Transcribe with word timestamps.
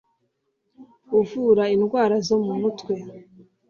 uvura 1.19 1.63
indwara 1.75 2.15
zo 2.27 2.37
mu 2.45 2.53
mutwe 2.61 2.93